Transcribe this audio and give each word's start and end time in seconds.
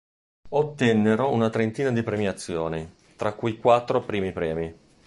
Ottennero 0.49 1.29
una 1.29 1.51
trentina 1.51 1.91
di 1.91 2.01
premiazioni, 2.01 2.91
tra 3.15 3.33
cui 3.33 3.59
quattro 3.59 4.01
primi 4.01 4.31
premi. 4.31 4.75